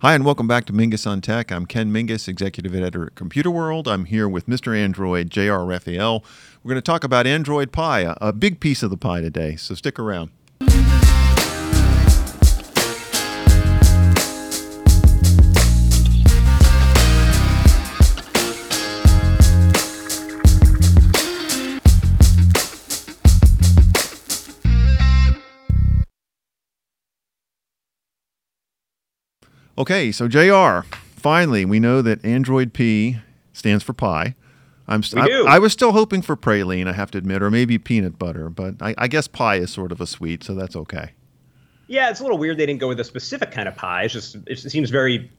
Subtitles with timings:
[0.00, 1.50] Hi, and welcome back to Mingus on Tech.
[1.50, 3.86] I'm Ken Mingus, executive editor at Computerworld.
[3.86, 4.76] I'm here with Mr.
[4.76, 5.64] Android, J.R.
[5.64, 6.22] Raphael.
[6.62, 9.56] We're going to talk about Android Pie, a, a big piece of the pie today,
[9.56, 10.32] so stick around.
[29.78, 30.86] Okay, so JR,
[31.16, 33.18] finally, we know that Android P
[33.52, 34.34] stands for pie.
[34.88, 35.46] I'm st- We do.
[35.46, 38.48] I, I was still hoping for praline, I have to admit, or maybe peanut butter,
[38.48, 41.10] but I, I guess pie is sort of a sweet, so that's okay.
[41.88, 44.04] Yeah, it's a little weird they didn't go with a specific kind of pie.
[44.04, 45.30] It's just it seems very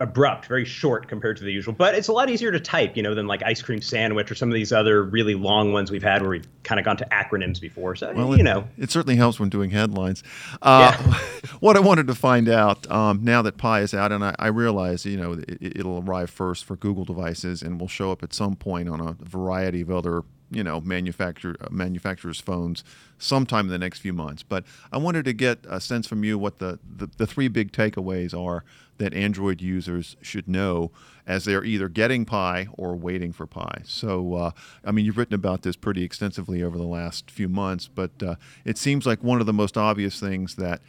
[0.00, 1.74] abrupt, very short compared to the usual.
[1.74, 4.34] But it's a lot easier to type, you know, than like ice cream sandwich or
[4.34, 7.06] some of these other really long ones we've had where we've kind of gone to
[7.06, 7.96] acronyms before.
[7.96, 10.22] So Well, you it, know, it certainly helps when doing headlines.
[10.62, 11.14] Uh, Yeah.
[11.60, 14.48] what I wanted to find out um, now that Pie is out, and I, I
[14.48, 18.32] realize you know it, it'll arrive first for Google devices and will show up at
[18.32, 22.84] some point on a variety of other you know manufacturer uh, manufacturers' phones
[23.18, 24.42] sometime in the next few months.
[24.42, 27.72] But I wanted to get a sense from you what the, the, the three big
[27.72, 28.64] takeaways are
[28.98, 30.90] that Android users should know
[31.26, 33.82] as they're either getting Pie or waiting for Pie.
[33.84, 34.50] So, uh,
[34.84, 38.34] I mean, you've written about this pretty extensively over the last few months, but uh,
[38.64, 40.80] it seems like one of the most obvious things that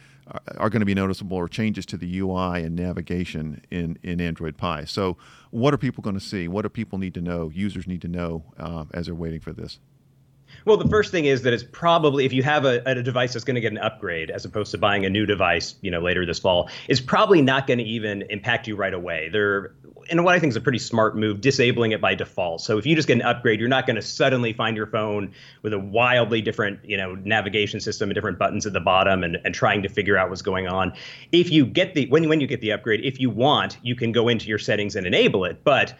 [0.56, 4.56] are, going to be noticeable or changes to the UI and navigation in, in Android
[4.56, 4.84] Pie.
[4.84, 5.16] So,
[5.50, 6.48] what are people going to see?
[6.48, 9.52] What do people need to know, users need to know uh, as they're waiting for
[9.52, 9.78] this?
[10.64, 13.44] Well, the first thing is that it's probably if you have a, a device that's
[13.44, 16.26] going to get an upgrade as opposed to buying a new device, you know, later
[16.26, 19.28] this fall, is probably not going to even impact you right away.
[19.30, 19.74] They're
[20.10, 22.60] and what I think is a pretty smart move, disabling it by default.
[22.60, 25.32] So if you just get an upgrade, you're not going to suddenly find your phone
[25.62, 29.38] with a wildly different, you know, navigation system and different buttons at the bottom and,
[29.44, 30.92] and trying to figure out what's going on.
[31.32, 34.12] If you get the when when you get the upgrade, if you want, you can
[34.12, 35.94] go into your settings and enable it, but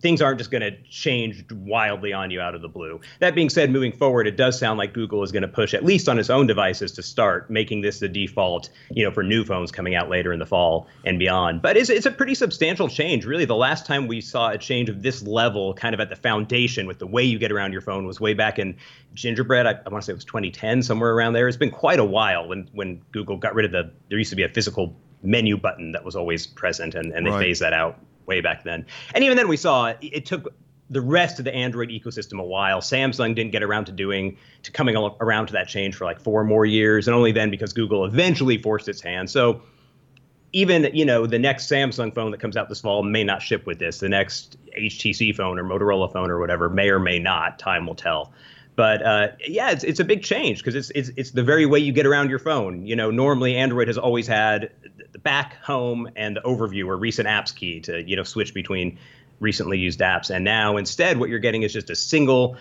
[0.00, 3.00] things aren't just going to change wildly on you out of the blue.
[3.18, 5.84] That being said, moving forward, it does sound like Google is going to push, at
[5.84, 9.44] least on its own devices, to start making this the default, you know, for new
[9.44, 11.60] phones coming out later in the fall and beyond.
[11.62, 13.24] But it's, it's a pretty substantial change.
[13.26, 16.16] Really, the last time we saw a change of this level, kind of at the
[16.16, 18.76] foundation with the way you get around your phone, was way back in
[19.14, 19.66] Gingerbread.
[19.66, 21.48] I, I want to say it was 2010, somewhere around there.
[21.48, 23.92] It's been quite a while when when Google got rid of the.
[24.08, 27.30] There used to be a physical menu button that was always present, and, and they
[27.30, 27.40] Right.
[27.40, 28.86] phased that out way back then.
[29.14, 30.54] And even then, we saw it, it took
[30.90, 32.80] the rest of the Android ecosystem a while.
[32.80, 36.44] Samsung didn't get around to doing to coming around to that change for like four
[36.44, 39.30] more years, and only then because Google eventually forced its hand.
[39.30, 39.62] So
[40.52, 43.66] even you know the next Samsung phone that comes out this fall may not ship
[43.66, 44.00] with this.
[44.00, 47.58] The next HTC phone or Motorola phone or whatever may or may not.
[47.58, 48.32] Time will tell.
[48.76, 51.78] But uh, yeah, it's, it's a big change because it's, it's it's the very way
[51.78, 52.86] you get around your phone.
[52.86, 54.70] You know, normally Android has always had
[55.12, 58.98] the back, home, and the overview or recent apps key to you know switch between
[59.40, 60.30] recently used apps.
[60.34, 62.56] And now instead, what you're getting is just a single,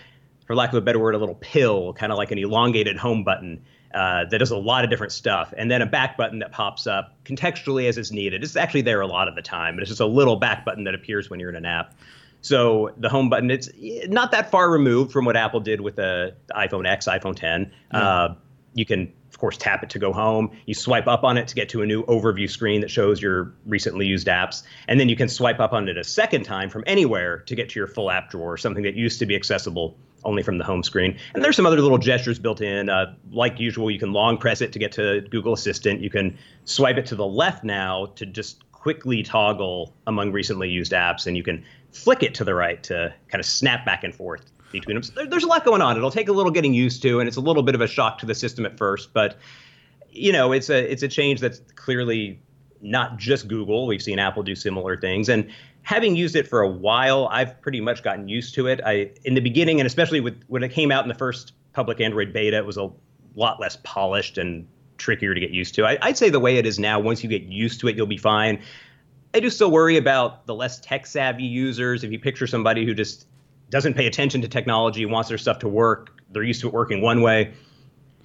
[0.48, 3.24] for lack of a better word, a little pill, kind of like an elongated home
[3.24, 3.62] button
[3.94, 6.86] uh, that does a lot of different stuff, and then a back button that pops
[6.88, 8.44] up contextually as it's needed.
[8.44, 10.84] It's actually there a lot of the time, but it's just a little back button
[10.84, 11.96] that appears when you're in an app.
[12.42, 13.70] So the home button, it's
[14.08, 17.72] not that far removed from what Apple did with the, the iPhone X, iPhone 10.
[17.92, 18.36] Uh,
[18.76, 20.52] you can, of course, tap it to go home.
[20.66, 23.54] You swipe up on it to get to a new overview screen that shows your
[23.66, 26.84] recently used apps, and then you can swipe up on it a second time from
[26.86, 29.96] anywhere to get to your full app drawer, something that used to be accessible
[30.26, 31.18] only from the home screen.
[31.34, 32.90] And there's some other little gestures built in.
[32.90, 36.02] Uh, like usual, you can long press it to get to Google Assistant.
[36.02, 40.92] You can swipe it to the left now to just quickly toggle among recently used
[40.92, 41.64] apps, and you can
[41.94, 45.04] flick it to the right to kind of snap back and forth between them.
[45.04, 45.98] So there- there's a lot going on.
[45.98, 48.20] It'll take a little getting used to, and it's a little bit of a shock
[48.20, 49.38] to the system at first, but
[50.12, 52.40] you know, it's a it's a change that's clearly
[52.82, 53.86] not just Google.
[53.86, 55.50] We've seen Apple do similar things, and
[55.84, 58.82] having used it for a while, I've pretty much gotten used to it.
[58.86, 62.02] I in the beginning, and especially with when it came out in the first public
[62.02, 62.90] Android beta, it was a
[63.36, 65.86] lot less polished and trickier to get used to.
[65.86, 68.08] I, I'd say the way it is now, once you get used to it, you'll
[68.08, 68.60] be fine.
[69.34, 72.04] I do still worry about the less tech savvy users.
[72.04, 73.28] If you picture somebody who just
[73.70, 77.02] doesn't pay attention to technology, wants their stuff to work, they're used to it working
[77.02, 77.54] one way.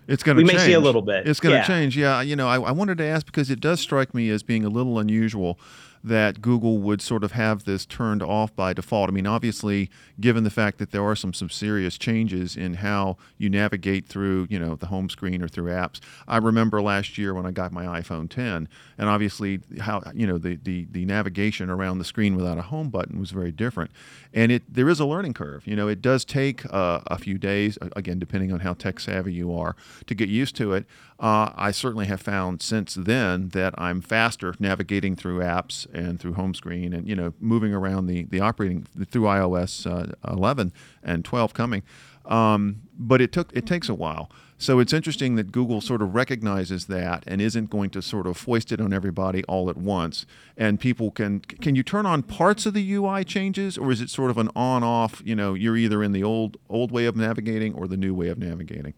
[0.06, 0.60] It's going to We change.
[0.60, 1.66] may see a little bit, It's going to yeah.
[1.66, 1.96] change.
[1.96, 4.64] Yeah, you know, I, I wanted to ask because it does strike me as being
[4.64, 5.58] a little unusual
[6.04, 9.08] that Google would sort of have this turned off by default.
[9.08, 9.90] I mean, obviously,
[10.20, 14.46] given the fact that there are some some serious changes in how you navigate through,
[14.50, 16.00] you know, the home screen or through apps.
[16.28, 18.68] I remember last year when I got my iPhone 10,
[18.98, 22.90] and obviously how you know the the the navigation around the screen without a home
[22.90, 23.90] button was very different,
[24.34, 25.66] and it there is a learning curve.
[25.66, 29.32] You know, it does take uh, a few days, again, depending on how tech savvy
[29.32, 29.74] you are,
[30.06, 30.84] to get used to it.
[31.18, 36.34] uh, I certainly have found since then that I'm faster navigating through apps and through
[36.34, 41.24] home screen and you know moving around the the operating through iOS uh, 11 and
[41.24, 41.82] 12 coming.
[42.26, 44.30] Um, but it took it takes a while.
[44.56, 48.36] So it's interesting that Google sort of recognizes that and isn't going to sort of
[48.36, 50.26] foist it on everybody all at once.
[50.56, 54.10] And people can can you turn on parts of the UI changes, or is it
[54.10, 55.22] sort of an on-off?
[55.24, 58.28] You know, you're either in the old old way of navigating or the new way
[58.28, 58.94] of navigating.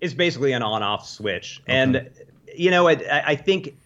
[0.00, 1.72] It's basically an on-off switch, okay.
[1.72, 2.10] and
[2.54, 3.76] you know, I, I think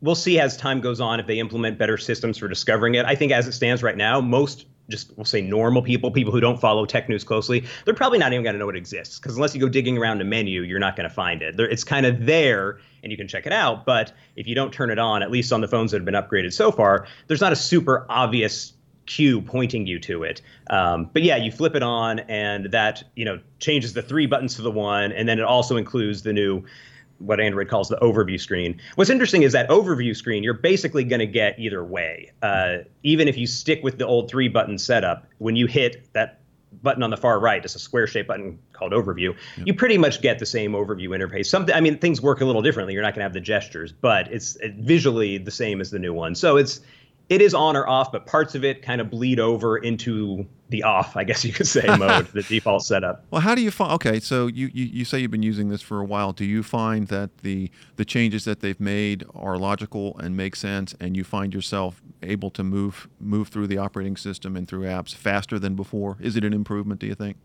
[0.00, 3.04] we'll see as time goes on if they implement better systems for discovering it.
[3.06, 6.40] I think as it stands right now, most just we'll say normal people, people who
[6.40, 9.34] don't follow tech news closely, they're probably not even going to know it exists because
[9.34, 11.58] unless you go digging around a menu, you're not going to find it.
[11.58, 14.90] It's kind of there and you can check it out, but if you don't turn
[14.90, 17.52] it on, at least on the phones that have been upgraded so far, there's not
[17.52, 18.72] a super obvious
[19.06, 20.42] cue pointing you to it.
[20.68, 24.56] Um, but yeah, you flip it on and that you know changes the three buttons
[24.56, 26.64] to the one, and then it also includes the new
[27.18, 28.80] what Android calls the overview screen.
[28.96, 32.32] What's interesting is that overview screen, you're basically going to get either way.
[32.42, 36.40] Uh, even if you stick with the old three button setup, when you hit that
[36.82, 39.34] button on the far right, it's a square shaped button called overview,
[39.64, 41.46] you pretty much get the same overview interface.
[41.46, 42.92] Something, I mean, things work a little differently.
[42.92, 46.12] You're not going to have the gestures, but it's visually the same as the new
[46.12, 46.34] one.
[46.34, 46.80] So it's
[47.28, 50.82] it is on or off, but parts of it kind of bleed over into the
[50.82, 53.24] off, I guess you could say, mode, the default setup.
[53.30, 53.92] Well, how do you find?
[53.92, 56.32] Okay, so you, you, you say you've been using this for a while.
[56.32, 60.94] Do you find that the the changes that they've made are logical and make sense,
[61.00, 65.14] and you find yourself able to move move through the operating system and through apps
[65.14, 66.16] faster than before?
[66.20, 67.00] Is it an improvement?
[67.00, 67.36] Do you think?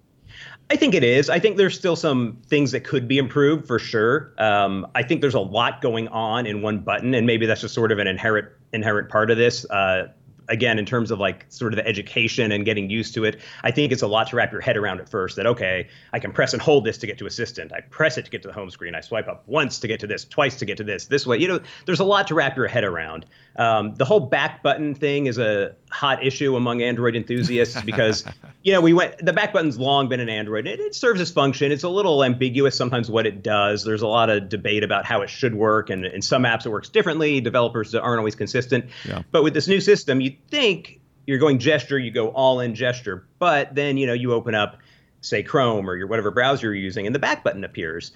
[0.69, 1.29] I think it is.
[1.29, 4.33] I think there's still some things that could be improved for sure.
[4.37, 7.73] Um, I think there's a lot going on in one button, and maybe that's just
[7.73, 9.65] sort of an inherent inherent part of this.
[9.69, 10.07] Uh,
[10.51, 13.71] again, in terms of like sort of the education and getting used to it, I
[13.71, 16.31] think it's a lot to wrap your head around at first that, okay, I can
[16.31, 17.71] press and hold this to get to assistant.
[17.73, 18.93] I press it to get to the home screen.
[18.93, 21.37] I swipe up once to get to this, twice to get to this, this way.
[21.37, 23.25] You know, there's a lot to wrap your head around.
[23.55, 28.25] Um, the whole back button thing is a hot issue among Android enthusiasts because,
[28.63, 30.67] you know, we went, the back button's long been in Android.
[30.67, 31.71] It, it serves its function.
[31.71, 33.83] It's a little ambiguous sometimes what it does.
[33.83, 35.89] There's a lot of debate about how it should work.
[35.89, 37.39] And in some apps, it works differently.
[37.39, 38.85] Developers aren't always consistent.
[39.07, 39.23] Yeah.
[39.31, 43.27] But with this new system, you think you're going gesture, you go all in gesture.
[43.39, 44.77] But then, you know, you open up,
[45.21, 48.11] say, Chrome or your whatever browser you're using, and the back button appears.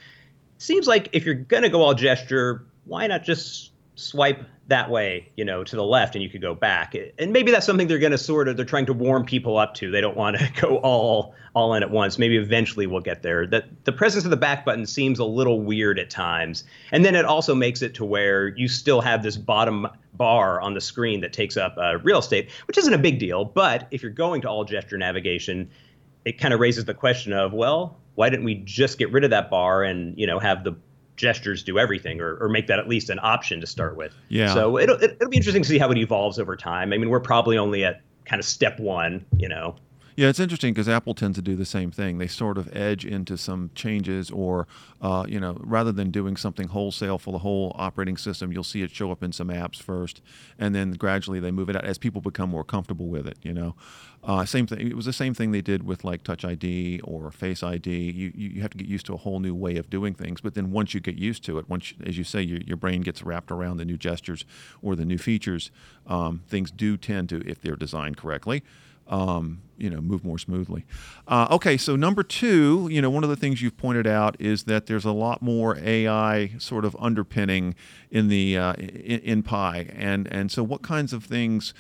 [0.58, 5.46] Seems like if you're to go all gesture, why not just swipe that way, you
[5.46, 6.96] know, to the left and you could go back.
[7.20, 9.74] And maybe that's something they're going to sort of they're trying to warm people up
[9.76, 9.92] to.
[9.92, 12.18] They don't want to go all all in at once.
[12.20, 13.48] Maybe eventually we'll get there.
[13.48, 16.66] That the presence of the back button seems a little weird at times.
[16.92, 20.74] And then it also makes it to where you still have this bottom bar on
[20.74, 24.02] the screen that takes up uh, real estate, which isn't a big deal, but if
[24.02, 25.70] you're going to all gesture navigation,
[26.26, 29.30] it kind of raises the question of, well, why didn't we just get rid of
[29.30, 30.76] that bar and, you know, have the
[31.16, 34.14] gestures do everything or, or make that at least an option to start with.
[34.30, 34.54] Yeah.
[34.54, 36.94] So it'll, it'll be interesting to see how it evolves over time.
[36.94, 39.76] I mean, we're probably only at kind of step one, you know.
[40.18, 42.20] Yeah, it's interesting because Apple tends to do the same thing.
[42.20, 44.66] They sort of edge into some changes, or
[45.02, 48.82] uh, you know, rather than doing something wholesale for the whole operating system, you'll see
[48.82, 50.22] it show up in some apps first,
[50.58, 53.38] and then gradually they move it out as people become more comfortable with it.
[53.42, 53.76] You know,
[54.24, 54.88] uh, same thing.
[54.88, 58.12] It was the same thing they did with like Touch ID or Face ID.
[58.12, 60.54] You you have to get used to a whole new way of doing things, but
[60.54, 63.22] then once you get used to it, once as you say, your your brain gets
[63.22, 64.46] wrapped around the new gestures
[64.82, 65.72] or the new features,
[66.08, 68.64] um, things do tend to, if they're designed correctly
[69.08, 70.86] um, you know, move more smoothly.
[71.28, 74.64] Uh, okay, so number two, you know, one of the things you've pointed out is
[74.64, 77.76] that there's a lot more AI sort of underpinning
[78.10, 81.74] in the uh, in, in Pie, and and so what kinds of things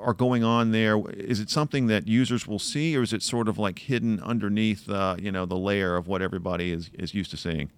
[0.00, 1.00] are going on there?
[1.10, 4.88] Is it something that users will see, or is it sort of like hidden underneath,
[4.88, 7.70] uh, you know, the layer of what everybody is is used to seeing?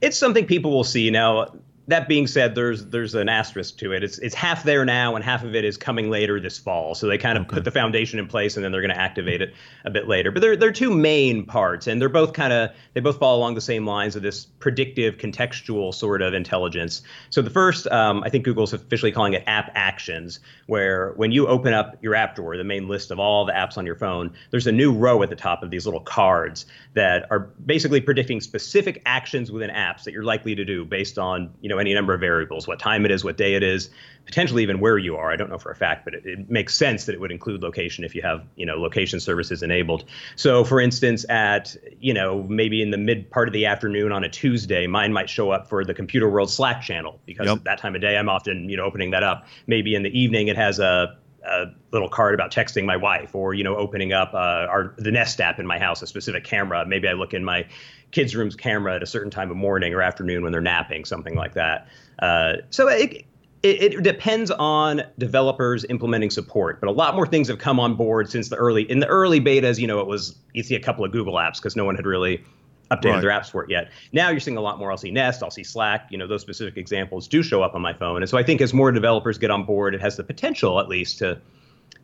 [0.00, 1.52] It's something people will see now
[1.88, 4.02] that being said, there's there's an asterisk to it.
[4.02, 6.94] It's it's half there now, and half of it is coming later this fall.
[6.94, 7.54] So they kind of okay.
[7.54, 10.32] put the foundation in place, and then they're going to activate it a bit later.
[10.32, 13.54] But they're they're two main parts, and they're both kind of they both fall along
[13.54, 17.02] the same lines of this predictive, contextual sort of intelligence.
[17.30, 21.46] So the first, um, I think Google's officially calling it App Actions, where when you
[21.46, 24.32] open up your app drawer, the main list of all the apps on your phone,
[24.50, 28.40] there's a new row at the top of these little cards that are basically predicting
[28.40, 31.94] specific actions within apps that you're likely to do based on you know know any
[31.94, 33.90] number of variables, what time it is, what day it is,
[34.24, 35.30] potentially even where you are.
[35.30, 37.62] I don't know for a fact, but it, it, makes sense that it would include
[37.62, 40.04] location if you have you know location services enabled.
[40.34, 44.24] So for instance, at you know maybe in the mid part of the afternoon on
[44.24, 47.58] a Tuesday, mine might show up for the Computerworld Slack channel because yep.
[47.58, 49.46] at that time of day I'm often you know opening that up.
[49.66, 51.16] Maybe in the evening it has a
[51.46, 55.10] a little card about texting my wife, or you know, opening up uh, our the
[55.10, 56.84] Nest app in my house, a specific camera.
[56.86, 57.66] Maybe I look in my
[58.10, 61.34] kids' room's camera at a certain time of morning or afternoon when they're napping, something
[61.34, 61.88] like that.
[62.20, 63.24] Uh, so it,
[63.62, 67.94] it, it, depends on developers implementing support, but a lot more things have come on
[67.94, 69.78] board since the early in the early betas.
[69.78, 72.06] You know, it was you see a couple of Google apps because no one had
[72.06, 72.44] really
[72.90, 73.20] updated right.
[73.20, 73.90] their apps for it yet.
[74.12, 74.90] Now you're seeing a lot more.
[74.90, 76.08] I'll see Nest, I'll see Slack.
[76.10, 78.60] You know, those specific examples do show up on my phone, and so I think
[78.60, 81.40] as more developers get on board, it has the potential, at least, to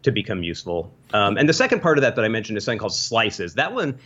[0.03, 0.93] to become useful.
[1.13, 3.55] Um, and the second part of that that I mentioned is something called slices.
[3.55, 3.99] That one.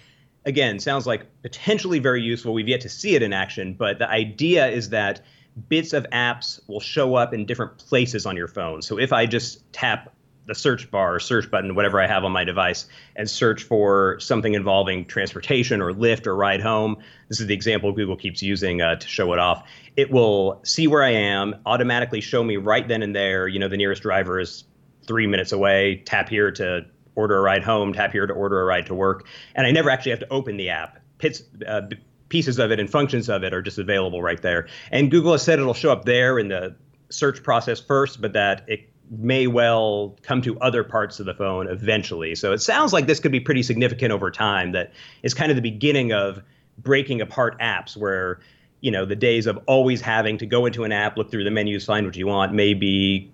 [0.45, 2.55] Again, sounds like potentially very useful.
[2.55, 5.23] We've yet to see it in action, but the idea is that
[5.69, 8.83] bits of apps will show up in different places on your phone.
[8.83, 10.15] So if I just tap
[10.47, 14.55] the search bar search button, whatever I have on my device, and search for something
[14.55, 16.97] involving transportation or Lyft or ride home.
[17.29, 19.69] This is the example Google keeps using uh, to show it off.
[19.97, 23.49] It will see where I am, automatically show me right then and there.
[23.49, 24.65] You know, the nearest driver is
[25.07, 26.03] three minutes away.
[26.05, 27.93] Tap here to order a ride home.
[27.93, 29.27] Tap here to order a ride to work.
[29.55, 31.01] And I never actually have to open the app.
[31.19, 31.83] Pits, uh,
[32.29, 34.69] pieces of it and functions of it are just available right there.
[34.91, 36.77] And Google has said it'll show up there in the
[37.09, 41.69] search process first, but that it may well come to other parts of the phone
[41.69, 42.35] eventually.
[42.35, 44.73] So it sounds like this could be pretty significant over time.
[44.73, 46.43] That is kind of the beginning of
[46.79, 48.41] breaking apart apps where
[48.81, 51.51] you know the days of always having to go into an app, look through the
[51.51, 53.31] menus, find what you want, may be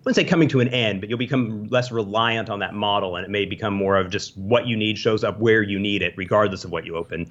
[0.00, 3.16] I wouldn't say coming to an end, but you'll become less reliant on that model,
[3.16, 6.00] and it may become more of just what you need shows up where you need
[6.00, 7.30] it, regardless of what you open.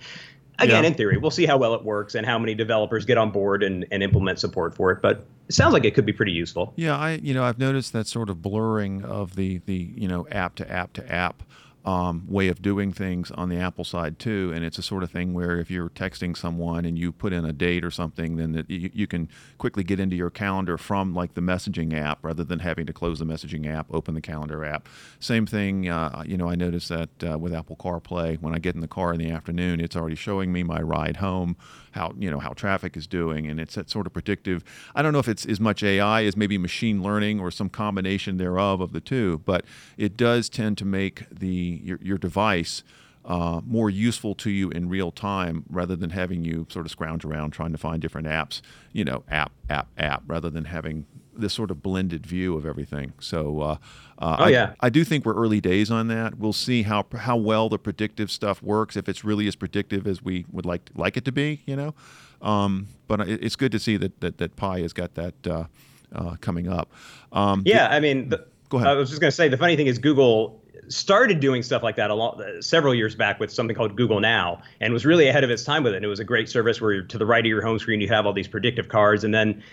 [0.59, 0.89] Again, yeah.
[0.89, 3.63] in theory, we'll see how well it works and how many developers get on board
[3.63, 5.01] and, and implement support for it.
[5.01, 6.73] But it sounds like it could be pretty useful.
[6.75, 10.27] Yeah, I you know I've noticed that sort of blurring of the the you know
[10.29, 11.43] app to app to app
[11.85, 14.51] um, way of doing things on the Apple side too.
[14.53, 17.45] And it's a sort of thing where if you're texting someone and you put in
[17.45, 21.35] a date or something, then you, you, can quickly get into your calendar from like
[21.35, 24.89] the messaging app rather than having to close the messaging app, open the calendar app.
[25.19, 28.75] Same thing, uh, you know, I noticed that uh, with Apple CarPlay, when I get
[28.75, 31.55] in the car in the afternoon, it's already showing me my ride home,
[31.91, 34.63] how you know how traffic is doing, and it's that sort of predictive.
[34.95, 38.37] I don't know if it's as much AI as maybe machine learning or some combination
[38.37, 39.65] thereof of the two, but
[39.97, 42.83] it does tend to make the your, your device
[43.25, 47.25] uh, more useful to you in real time rather than having you sort of scrounge
[47.25, 48.61] around trying to find different apps,
[48.93, 53.13] you know, app, app, app, rather than having this sort of blended view of everything.
[53.19, 53.77] So, uh,
[54.17, 54.73] uh, oh, I, yeah.
[54.79, 56.37] I do think we're early days on that.
[56.37, 60.23] We'll see how how well the predictive stuff works, if it's really as predictive as
[60.23, 61.93] we would like like it to be, you know.
[62.41, 65.65] Um, but it's good to see that that, that Pie has got that uh,
[66.13, 66.91] uh, coming up.
[67.31, 68.87] Um, yeah, I mean, the, go ahead.
[68.87, 70.58] I was just going to say the funny thing is Google
[70.89, 74.61] started doing stuff like that a lot, several years back with something called Google Now,
[74.81, 75.97] and was really ahead of its time with it.
[75.97, 78.09] And it was a great service where to the right of your home screen you
[78.09, 79.63] have all these predictive cards, and then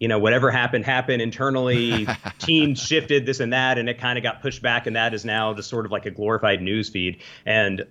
[0.00, 2.08] you know, whatever happened happened internally.
[2.38, 5.24] teams shifted this and that, and it kind of got pushed back, and that is
[5.24, 7.20] now just sort of like a glorified news feed.
[7.44, 7.84] And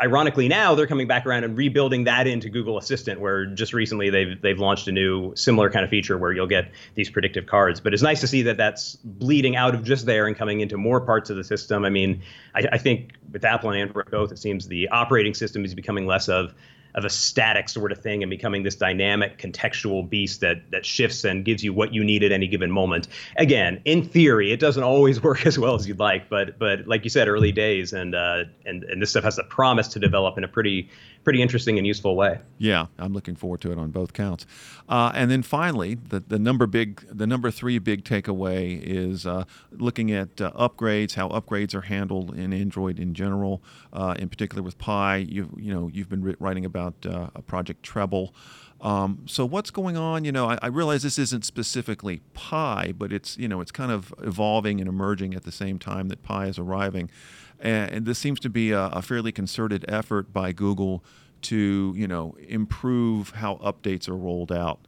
[0.00, 4.10] Ironically, now they're coming back around and rebuilding that into Google Assistant, where just recently
[4.10, 7.80] they've they've launched a new similar kind of feature where you'll get these predictive cards.
[7.80, 10.76] But it's nice to see that that's bleeding out of just there and coming into
[10.76, 11.84] more parts of the system.
[11.84, 12.22] I mean,
[12.54, 16.06] I, I think with Apple and Android both, it seems the operating system is becoming
[16.06, 16.54] less of
[16.94, 21.24] of a static sort of thing and becoming this dynamic contextual beast that that shifts
[21.24, 23.08] and gives you what you need at any given moment.
[23.36, 27.04] Again, in theory, it doesn't always work as well as you'd like, but but like
[27.04, 30.38] you said, early days, and uh, and and this stuff has a promise to develop
[30.38, 30.88] in a pretty
[31.22, 32.38] pretty interesting and useful way.
[32.56, 34.46] Yeah, I'm looking forward to it on both counts.
[34.88, 39.44] Uh, and then finally, the the number big the number three big takeaway is uh,
[39.70, 43.62] looking at uh, upgrades, how upgrades are handled in Android in general,
[43.92, 45.18] uh, in particular with Pie.
[45.28, 48.34] You you know you've been writing about uh, a project Treble.
[48.80, 50.24] Um, so what's going on?
[50.24, 53.92] You know, I, I, realize this isn't specifically Pie, but it's you know it's kind
[53.92, 57.10] of evolving and emerging at the same time that Pie is arriving,
[57.58, 61.04] and, and this seems to be a, a, fairly concerted effort by Google
[61.42, 64.80] to you know improve how updates are rolled out,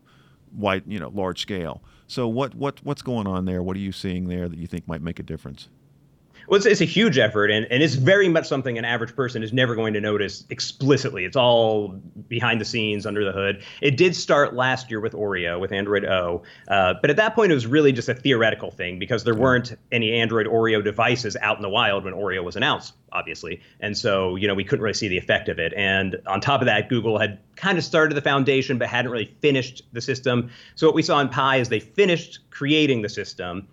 [0.57, 1.83] wide you know large scale.
[2.07, 3.63] So what what what's going on there?
[3.63, 5.69] What are you seeing there that you think might make a difference?
[6.53, 9.43] Well, it's, it's, a huge effort, and, and it's very much something an average person
[9.43, 11.25] is never going to notice explicitly.
[11.25, 13.63] It's all behind the scenes, under the hood.
[13.81, 17.53] It did start last year with Oreo, with Android O, uh, but at that point,
[17.53, 21.57] it was really just a theoretical thing because there weren't any Android Oreo devices out
[21.57, 23.63] in the wild when Oreo was announced, obviously.
[23.81, 25.73] And so, you know, we couldn't really see the effect of it.
[25.75, 29.35] And on top of that, Google had kind of started the foundation, but hadn't really
[29.41, 30.51] finished the system.
[30.75, 33.69] So what we saw in Pie is they finished creating the system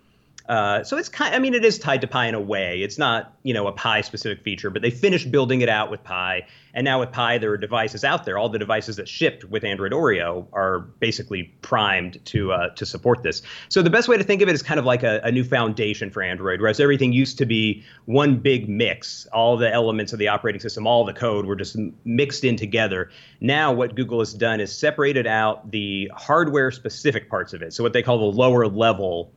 [0.50, 1.32] Uh, so it's kind.
[1.32, 2.82] I mean, it is tied to Pie in a way.
[2.82, 6.02] It's not you know a Pie specific feature, but they finished building it out with
[6.02, 8.36] Pie, and now with Pie, there are devices out there.
[8.36, 13.22] All the devices that shipped with Android Oreo are basically primed to uh, to support
[13.22, 13.42] this.
[13.68, 15.44] So the best way to think of it is kind of like a, a new
[15.44, 19.26] foundation for Android, whereas everything used to be one big mix.
[19.32, 23.08] All the elements of the operating system, all the code were just mixed in together.
[23.40, 27.72] Now what Google has done is separated out the hardware specific parts of it.
[27.72, 29.30] So what they call the lower level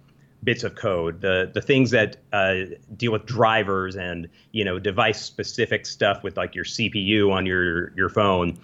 [0.43, 2.55] bits of code, the the things that uh,
[2.95, 7.91] deal with drivers and you know device specific stuff with like your CPU on your
[7.95, 8.59] your phone,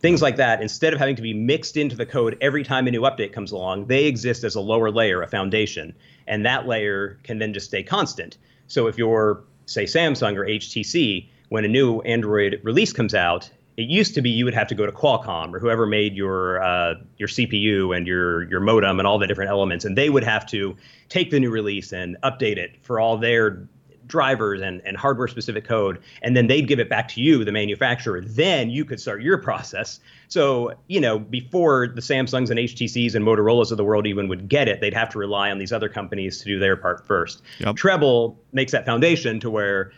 [0.00, 0.62] things like that.
[0.62, 3.52] Instead of having to be mixed into the code every time a new update comes
[3.52, 5.94] along, they exist as a lower layer, a foundation,
[6.26, 8.38] and that layer can then just stay constant.
[8.68, 13.88] So if you're say Samsung or HTC, when a new Android release comes out, it
[13.88, 16.94] used to be you would have to go to Qualcomm or whoever made your uh,
[17.18, 20.46] your CPU and your your modem and all the different elements, and they would have
[20.46, 20.76] to
[21.08, 23.68] take the new release and update it for all their
[24.06, 27.50] drivers and, and hardware specific code and then they'd give it back to you the
[27.50, 28.20] manufacturer.
[28.20, 29.98] Then you could start your process.
[30.28, 34.48] So you know before the samsungs and htcs and motorola's of the world even would
[34.48, 37.42] get it they'd have to rely on these other companies to do their part first.
[37.58, 37.76] Yep.
[37.76, 39.92] treble makes that foundation to where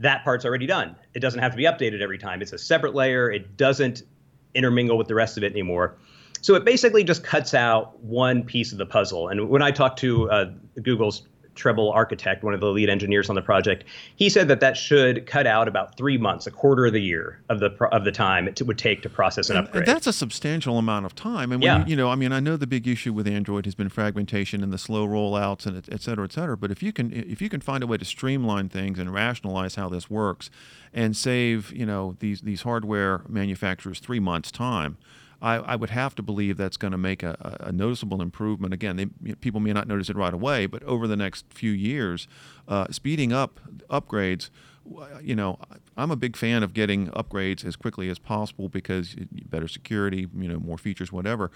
[0.00, 0.96] that part's already done.
[1.14, 2.42] It doesn't have to be updated every time.
[2.42, 3.30] It's a separate layer.
[3.30, 4.02] It doesn't
[4.54, 5.96] intermingle with the rest of it anymore.
[6.40, 9.28] So it basically just cuts out one piece of the puzzle.
[9.28, 10.50] And when I talk to uh,
[10.82, 13.84] Google's Treble architect, one of the lead engineers on the project,
[14.16, 17.40] he said that that should cut out about three months, a quarter of the year
[17.48, 19.86] of the of the time it would take to process an and upgrade.
[19.86, 21.52] That's a substantial amount of time.
[21.52, 21.80] And yeah.
[21.80, 24.62] You, you, know, I mean, I know the big issue with Android has been fragmentation
[24.62, 26.56] and the slow rollouts and et cetera, et cetera.
[26.56, 29.74] But if you can if you can find a way to streamline things and rationalize
[29.74, 30.50] how this works,
[30.92, 34.96] and save you know these these hardware manufacturers three months time
[35.42, 38.74] I, I would have to believe that's going to make a, a, noticeable improvement.
[38.74, 41.46] Again, they, you know, people may not notice it right away, but over the next
[41.50, 42.28] few years,
[42.68, 44.50] uh, speeding up upgrades.
[45.22, 45.58] You know,
[45.96, 49.14] I'm a big fan of getting upgrades as quickly as possible because
[49.46, 51.50] better security, you know, more features, whatever.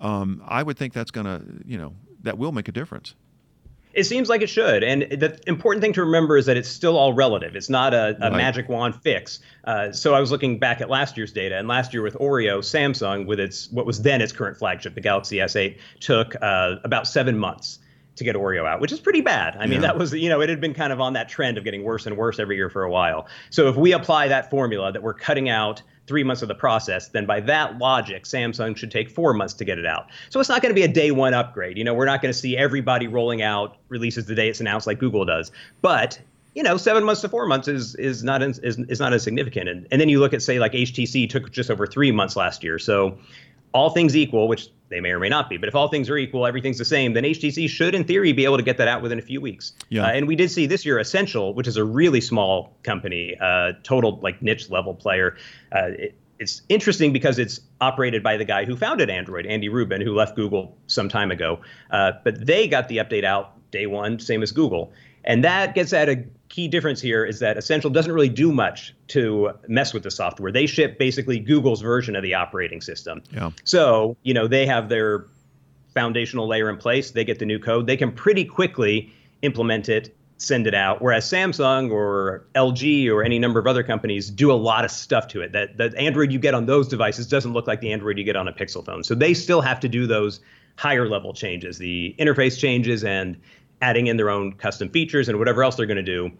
[0.00, 3.14] Um, I would think that's going to, you know, that will make a difference.
[3.92, 4.84] It seems like it should.
[4.84, 7.56] And the important thing to remember is that it's still all relative.
[7.56, 8.36] It's not a, a right.
[8.36, 9.40] magic wand fix.
[9.64, 12.58] Uh, so I was looking back at last year's data, and last year with Oreo,
[12.58, 17.06] Samsung, with its what was then its current flagship, the Galaxy S8, took uh, about
[17.06, 17.80] seven months
[18.20, 19.56] to get Oreo out, which is pretty bad.
[19.58, 21.64] I mean, that was, you know, it had been kind of on that trend of
[21.64, 23.26] getting worse and worse every year for a while.
[23.48, 27.08] So if we apply that formula that we're cutting out three months of the process,
[27.08, 30.08] then by that logic, Samsung should take four months to get it out.
[30.28, 31.78] So it's not going to be a day one upgrade.
[31.78, 34.86] You know, we're not going to see everybody rolling out releases the day it's announced
[34.86, 35.50] like Google does.
[35.80, 36.20] But
[36.54, 39.68] you know, seven months to four months is is not is, is not as significant.
[39.68, 42.62] And, and then you look at say like HTC took just over three months last
[42.62, 42.78] year.
[42.78, 43.16] So
[43.72, 46.18] all things equal, which they may or may not be, but if all things are
[46.18, 49.02] equal, everything's the same, then HTC should, in theory, be able to get that out
[49.02, 49.72] within a few weeks.
[49.88, 50.04] Yeah.
[50.04, 53.72] Uh, and we did see this year Essential, which is a really small company, uh,
[53.82, 55.36] total like niche level player.
[55.72, 60.00] Uh, it, it's interesting because it's operated by the guy who founded Android, Andy Rubin,
[60.00, 61.60] who left Google some time ago.
[61.90, 64.92] Uh, but they got the update out day one, same as Google.
[65.22, 68.94] And that gets at a key difference here is that Essential doesn't really do much
[69.08, 70.52] to mess with the software.
[70.52, 73.22] They ship basically Google's version of the operating system.
[73.32, 73.50] Yeah.
[73.64, 75.26] So, you know, they have their
[75.94, 80.14] foundational layer in place, they get the new code, they can pretty quickly implement it,
[80.36, 81.00] send it out.
[81.00, 85.28] Whereas Samsung or LG or any number of other companies do a lot of stuff
[85.28, 85.52] to it.
[85.52, 88.36] That the Android you get on those devices doesn't look like the Android you get
[88.36, 89.04] on a Pixel phone.
[89.04, 90.40] So they still have to do those
[90.76, 93.40] higher level changes, the interface changes and
[93.80, 96.30] adding in their own custom features and whatever else they're going to do.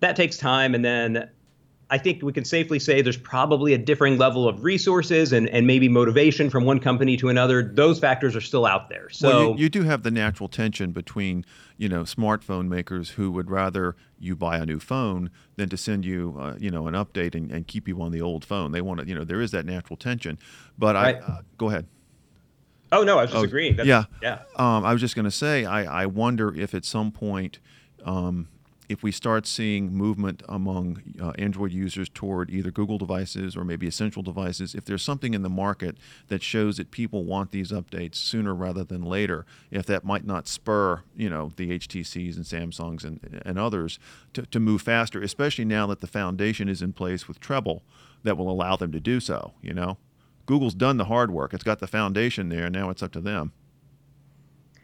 [0.00, 0.74] That takes time.
[0.74, 1.30] And then
[1.90, 5.66] I think we can safely say there's probably a differing level of resources and, and
[5.66, 7.62] maybe motivation from one company to another.
[7.62, 9.08] Those factors are still out there.
[9.08, 11.46] So well, you, you, do have the natural tension between
[11.78, 16.04] you know smartphone makers who would rather you buy a new phone than to send
[16.04, 18.72] you uh, you know an update and, and, keep you on the old phone.
[18.72, 20.38] They want to you know there is that natural tension.
[20.76, 21.16] But right.
[21.16, 21.86] I uh, go ahead.
[22.90, 23.76] Oh no, I was just oh, agreeing.
[23.76, 24.40] That's, yeah, yeah.
[24.56, 27.58] Um, I was just going to say, I, I wonder if at some point,
[28.04, 28.48] um,
[28.88, 33.86] if we start seeing movement among uh, Android users toward either Google devices or maybe
[33.86, 35.98] Essential devices, if there's something in the market
[36.28, 40.48] that shows that people want these updates sooner rather than later, if that might not
[40.48, 43.98] spur, you know, the HTCs and Samsungs and, and others
[44.32, 47.82] to, to move faster, especially now that the foundation is in place with Treble
[48.22, 49.98] that will allow them to do so, you know?
[50.48, 51.52] Google's done the hard work.
[51.52, 52.70] It's got the foundation there.
[52.70, 53.52] Now it's up to them.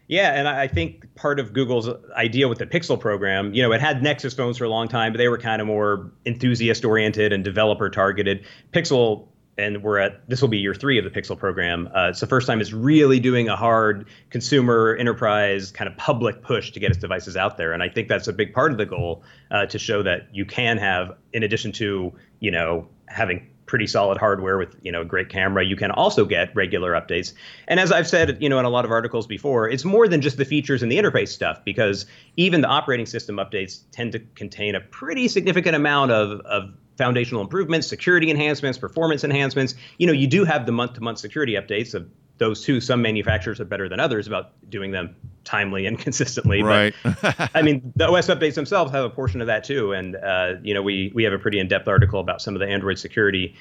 [0.06, 3.80] Yeah, and I think part of Google's idea with the Pixel program, you know, it
[3.80, 7.32] had Nexus phones for a long time, but they were kind of more enthusiast oriented
[7.32, 8.44] and developer targeted.
[8.72, 11.88] Pixel and we're at this will be year three of the Pixel program.
[11.96, 16.42] Uh, it's the first time it's really doing a hard consumer enterprise kind of public
[16.42, 18.78] push to get its devices out there, and I think that's a big part of
[18.78, 23.48] the goal uh, to show that you can have, in addition to you know having
[23.66, 27.32] pretty solid hardware with you know a great camera you can also get regular updates
[27.66, 30.20] and as i've said you know in a lot of articles before it's more than
[30.20, 34.18] just the features and the interface stuff because even the operating system updates tend to
[34.34, 39.74] contain a pretty significant amount of, of foundational improvements, security enhancements, performance enhancements.
[39.98, 42.80] You know, you do have the month-to-month security updates of those two.
[42.80, 46.62] Some manufacturers are better than others about doing them timely and consistently.
[46.62, 46.94] Right.
[47.02, 49.92] But, I mean, the OS updates themselves have a portion of that too.
[49.92, 52.66] And uh, you know, we we have a pretty in-depth article about some of the
[52.66, 53.54] Android security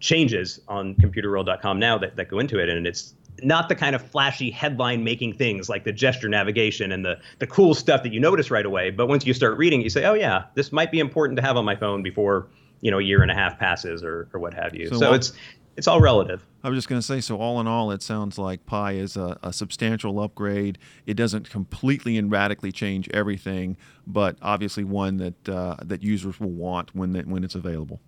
[0.00, 4.02] changes on computerworld.com now that, that go into it, and it's not the kind of
[4.10, 8.20] flashy headline making things like the gesture navigation and the the cool stuff that you
[8.20, 8.90] notice right away.
[8.90, 11.56] But once you start reading, you say, oh yeah, this might be important to have
[11.56, 12.48] on my phone before
[12.80, 14.88] you know a year and a half passes or or what have you.
[14.88, 15.32] So, so it's
[15.76, 16.46] it's all relative.
[16.62, 19.16] I was just going to say, so all in all, it sounds like Pie is
[19.16, 20.78] a, a, substantial upgrade.
[21.06, 26.50] It doesn't completely and radically change everything, but obviously one that uh, that users will
[26.50, 28.00] want when when it's available.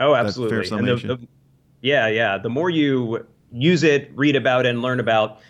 [0.00, 0.76] Oh, absolutely.
[0.76, 1.28] And the, the,
[1.80, 2.38] yeah, yeah.
[2.38, 5.40] The more you use it, read about it, and learn about,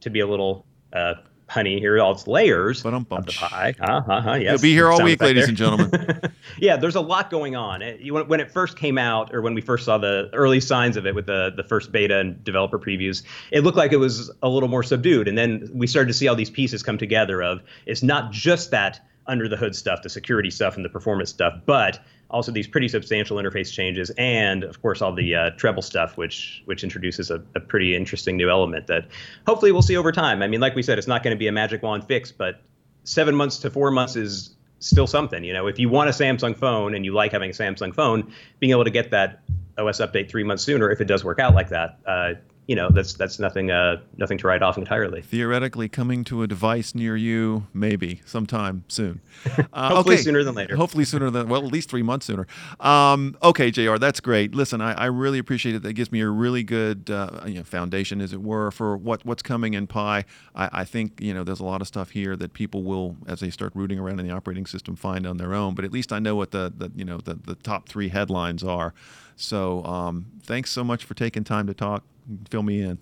[0.00, 1.14] to be a little uh,
[1.48, 3.74] honey here, all its layers but of the pie.
[3.80, 4.52] Uh, uh, yes.
[4.52, 5.48] You'll be here all week, ladies there.
[5.48, 6.20] and gentlemen.
[6.58, 7.82] yeah, there's a lot going on.
[7.82, 11.06] It, when it first came out, or when we first saw the early signs of
[11.06, 14.48] it with the, the first beta and developer previews, it looked like it was a
[14.48, 15.26] little more subdued.
[15.26, 18.70] And then we started to see all these pieces come together of it's not just
[18.70, 22.66] that under the hood stuff, the security stuff and the performance stuff, but also these
[22.66, 27.30] pretty substantial interface changes, and of course all the uh, treble stuff, which which introduces
[27.30, 29.06] a, a, pretty interesting new element that
[29.46, 30.42] hopefully we'll see over time.
[30.42, 32.60] I mean, like we said, it's not going to be a magic wand fix, but
[33.04, 35.44] seven months to four months is still something.
[35.44, 38.32] You know, if you want a Samsung phone and you like having a Samsung phone,
[38.60, 39.40] being able to get that
[39.78, 42.34] OS update three months sooner, if it does work out like that, uh,
[42.68, 45.22] you know that's that's nothing uh, nothing to write off entirely.
[45.22, 49.20] Theoretically, coming to a device near you, maybe sometime soon.
[49.72, 50.22] Uh, Hopefully okay.
[50.22, 50.76] sooner than later.
[50.76, 52.46] Hopefully sooner than well, at least three months sooner.
[52.80, 53.96] Um, okay, Jr.
[53.96, 54.54] That's great.
[54.54, 55.82] Listen, I, I, really appreciate it.
[55.82, 59.24] That gives me a really good uh, you know, foundation, as it were, for what
[59.24, 60.24] what's coming in Pie.
[60.54, 63.40] I, I think you know there's a lot of stuff here that people will, as
[63.40, 65.74] they start rooting around in the operating system, find on their own.
[65.74, 68.64] But at least I know what the, the you know the, the top three headlines
[68.64, 68.94] are.
[69.36, 72.04] So um, thanks so much for taking time to talk
[72.50, 72.98] fill me in.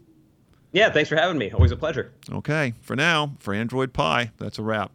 [0.72, 1.50] Yeah, thanks for having me.
[1.50, 2.12] Always a pleasure.
[2.30, 4.92] Okay, for now, for Android Pie, that's a wrap.